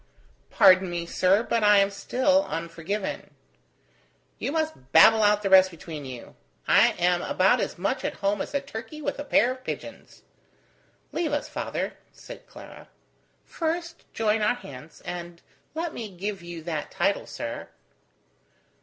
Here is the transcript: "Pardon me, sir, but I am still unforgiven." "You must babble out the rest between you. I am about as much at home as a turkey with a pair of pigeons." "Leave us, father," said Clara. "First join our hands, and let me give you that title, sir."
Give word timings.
"Pardon 0.49 0.89
me, 0.89 1.05
sir, 1.05 1.43
but 1.43 1.63
I 1.63 1.77
am 1.77 1.91
still 1.91 2.43
unforgiven." 2.45 3.35
"You 4.39 4.51
must 4.51 4.91
babble 4.91 5.21
out 5.21 5.43
the 5.43 5.49
rest 5.51 5.69
between 5.69 6.05
you. 6.05 6.35
I 6.67 6.93
am 6.93 7.21
about 7.21 7.61
as 7.61 7.77
much 7.77 8.03
at 8.03 8.15
home 8.15 8.41
as 8.41 8.55
a 8.55 8.61
turkey 8.61 8.99
with 8.99 9.19
a 9.19 9.23
pair 9.23 9.51
of 9.51 9.63
pigeons." 9.63 10.23
"Leave 11.11 11.33
us, 11.33 11.47
father," 11.47 11.97
said 12.11 12.47
Clara. 12.47 12.87
"First 13.45 14.11
join 14.11 14.41
our 14.41 14.55
hands, 14.55 15.01
and 15.01 15.39
let 15.75 15.93
me 15.93 16.09
give 16.09 16.41
you 16.41 16.63
that 16.63 16.89
title, 16.89 17.27
sir." 17.27 17.67